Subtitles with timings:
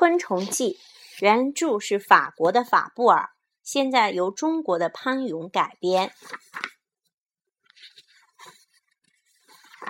[0.00, 0.74] 昆虫记》，
[1.24, 3.30] 原著是法国的法布尔，
[3.64, 6.14] 现在由中国的潘勇改编。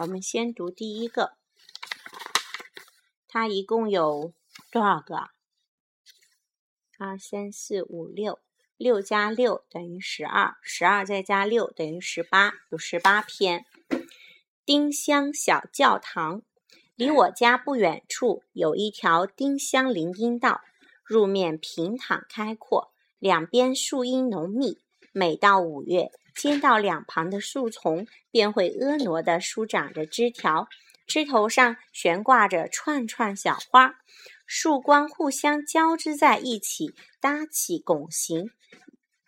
[0.00, 1.36] 我们先读第一个，
[3.29, 4.32] 它一共有
[4.72, 5.29] 多少个？
[6.98, 8.40] 二三四五六，
[8.79, 13.66] 六加六等于十二，十二再加六等于十八，有十八篇。
[14.64, 16.40] 丁香小教堂，
[16.98, 20.62] 离我家不远处有一条丁香林荫道，
[21.06, 24.79] 路面平坦开阔，两边树荫浓密。
[25.12, 30.66] 每到五月，街道两旁的树丛便会婀娜地舒展着枝条，
[31.06, 33.94] 枝头上悬挂着串串小花，
[34.44, 38.50] 树冠互相交织在一起，搭起拱形，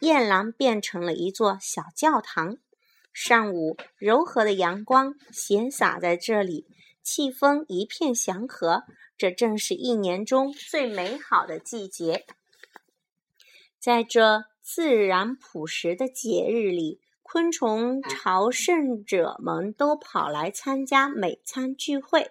[0.00, 2.56] 燕廊变成了一座小教堂。
[3.12, 6.66] 上午，柔和的阳光闲洒在这里，
[7.02, 8.84] 气氛一片祥和。
[9.16, 12.26] 这正是一年中最美好的季节，
[13.78, 14.44] 在这。
[14.62, 22.30] 自然朴实的节日里，昆虫朝圣者们都跑来参加美餐聚会，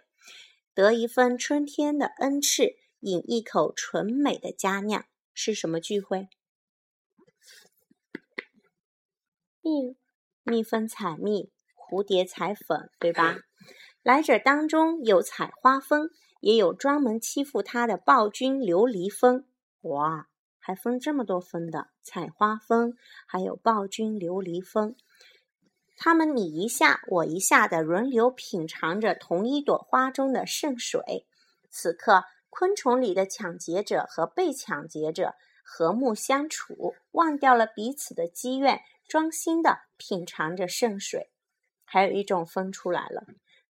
[0.73, 5.03] 得一份春天的恩赐，饮一口纯美的佳酿。
[5.33, 6.29] 是什么聚会？
[9.59, 9.97] 蜜
[10.43, 13.39] 蜜蜂采蜜，蝴蝶采粉，对吧？
[14.03, 19.45] 来者当中有采花蜂，也有专门欺负它的暴君琉璃蜂。
[19.81, 20.27] 哇！
[20.61, 22.93] 还分这么多蜂的，采花蜂，
[23.25, 24.95] 还有暴君琉璃蜂，
[25.97, 31.25] 他们你一下我一下的轮流品尝着同一朵花中的圣水。
[31.71, 35.33] 此刻，昆虫里的抢劫者和被抢劫者
[35.63, 41.31] 和睦相处，忘掉了彼此的积怨，专心的品尝着圣水。
[41.83, 43.25] 还有一种蜂出来了，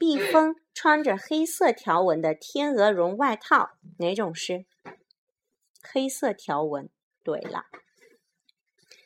[0.03, 4.65] 蜜蜂穿着黑色条纹的天鹅绒外套，哪种是？
[5.83, 6.89] 黑色条纹，
[7.23, 7.67] 对了，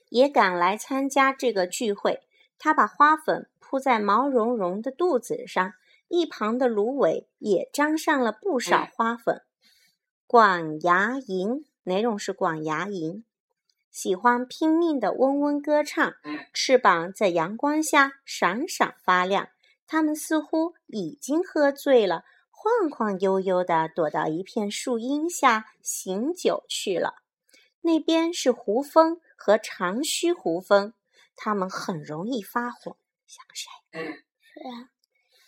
[0.08, 2.20] 也赶来参加这个聚会。
[2.60, 5.72] 他把花粉铺在毛茸茸的肚子上，
[6.06, 9.42] 一旁的芦苇也沾上了不少花粉。
[10.28, 13.24] 管牙蝇，哪种是管牙蝇？
[13.90, 16.14] 喜欢拼命的嗡嗡歌唱，
[16.52, 19.48] 翅膀在阳光下闪闪发亮。
[19.86, 22.24] 它们似乎已经喝醉了。
[22.50, 27.16] 晃晃悠悠地躲到一片树荫下醒酒去了。
[27.82, 30.94] 那边是胡蜂和长须胡蜂，
[31.36, 32.96] 它们很容易发火，
[33.26, 33.70] 像谁？
[33.92, 34.88] 是啊，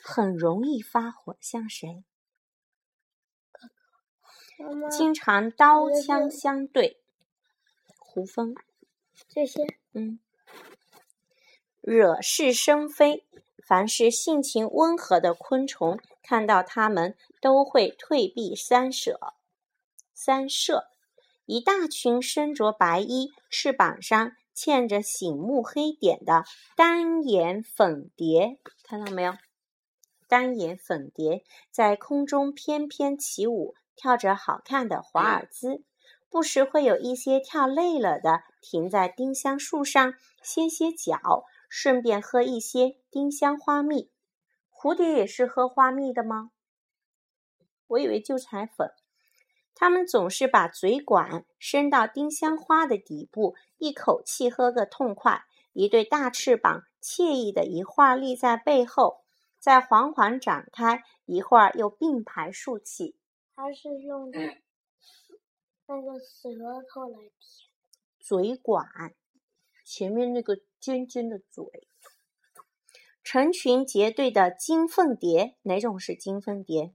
[0.03, 2.05] 很容易发火，像谁？
[4.59, 7.01] 妈妈，经常刀枪相对。
[7.99, 8.55] 胡蜂，
[9.29, 10.19] 这些，嗯，
[11.81, 13.27] 惹是生非。
[13.67, 19.19] 凡是性情温和的昆虫，看到它们都会退避三舍。
[20.15, 20.85] 三舍，
[21.47, 26.45] 一大群身着白衣、翅膀上嵌着醒目黑点的
[26.77, 29.35] 单眼粉蝶，看到没有？
[30.29, 35.83] 单眼粉蝶在空中翩翩起舞，跳着好看的华尔兹。
[36.29, 41.45] 不时会有一些跳累了的，停在丁香树上歇歇脚。
[41.69, 44.11] 顺便喝一些丁香花蜜，
[44.71, 46.51] 蝴蝶也是喝花蜜的吗？
[47.89, 48.93] 我以为就采粉。
[49.75, 55.45] 它们总是把嘴管伸到丁香花的底部，一口气喝个痛快。
[55.73, 59.23] 一对大翅膀惬意的一会儿立在背后，
[59.59, 63.19] 再缓缓展开，一会儿又并排竖起。
[63.55, 66.49] 它是用那个舌
[66.89, 67.71] 头来舔
[68.19, 69.15] 嘴管。
[69.87, 71.65] 前面那个尖尖的嘴，
[73.23, 76.93] 成群结队的金凤蝶，哪种是金凤蝶？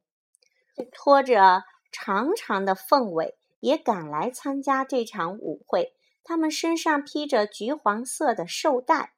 [0.92, 5.96] 拖着长长的凤尾，也赶来参加这场舞会。
[6.26, 9.14] 它们身上披着橘黄色的绶带，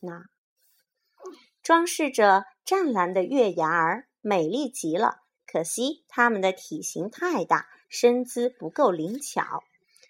[0.00, 0.26] 那
[1.62, 5.22] 装饰着湛蓝的月牙儿，美丽极了。
[5.46, 9.64] 可惜它们的体型太大，身姿不够灵巧。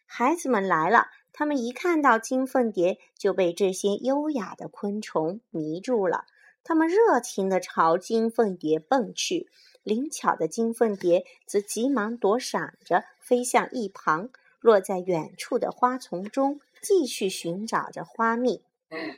[0.04, 1.06] 孩子们来了。
[1.36, 6.26] 他们一看到金凤蝶，就被这些优雅的昆虫迷住了。
[6.62, 9.50] 他们热情地朝金凤蝶奔去，
[9.82, 18.62] 灵巧的金凤蝶则急忙躲闪着，飞向一旁，落在远处的花丛中，继续寻找着花蜜。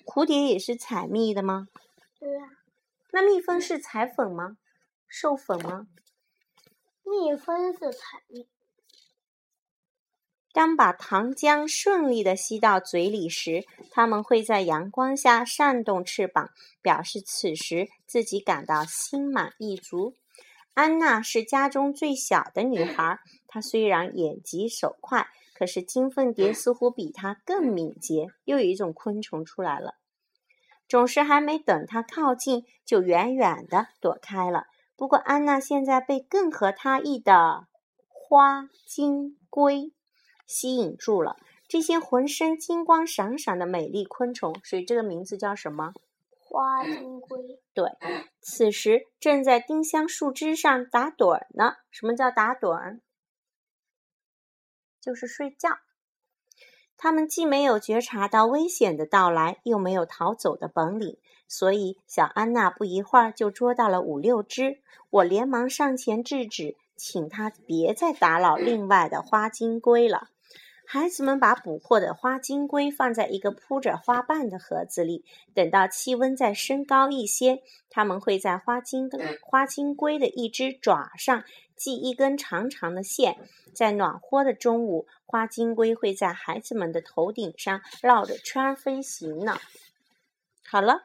[0.06, 1.68] 蝴蝶也是采蜜的吗？
[2.18, 2.48] 对啊。
[3.10, 4.56] 那蜜蜂是采粉吗？
[5.06, 5.86] 授粉吗？
[7.04, 8.46] 蜜蜂是采蜜。
[10.56, 16.48] 当把糖浆顺利的吸到嘴里时，它们会在阳光下扇动翅膀，
[16.80, 20.14] 表示此时自己感到心满意足。
[20.72, 28.28] 安娜是家中最小的女孩，她虽然眼疾手快，可是金凤蝶似乎比她更敏捷。
[28.46, 29.96] 又有一种昆虫出来了，
[30.88, 34.64] 总是还没等它靠近，就远远的躲开了。
[34.96, 37.66] 不过安娜现在被更合她意的
[38.08, 39.92] 花金龟
[40.46, 41.36] 吸引住了。
[41.68, 45.92] 这些浑身金光闪闪的美丽昆虫，所以这个名字叫什么？
[46.38, 47.60] 花金龟。
[47.74, 47.90] 对，
[48.40, 51.74] 此时正在丁香树枝上打盹儿呢。
[51.90, 53.00] 什么叫打盹儿？
[55.00, 55.70] 就是睡觉。
[56.96, 61.18] 它们既没有觉察到危险的到来，又没有逃走的本领，
[61.48, 64.80] 所以小安娜不一会儿就捉到了五六只。
[65.10, 70.30] 我连忙上前制止，请他别再打扰另外的花金龟了。
[70.88, 79.10] 孩子们把捕获的花金龟放在一个铺着花瓣的盒子里，等到气温再升高一些，他们会在花金
[79.42, 81.44] 花金龟的一只爪上
[81.76, 83.36] 系一根长长的线。
[83.74, 89.58] 在暖和的中午，花金龟会在孩子们的头顶上绕着圈飞行呢。
[90.64, 91.02] 好了。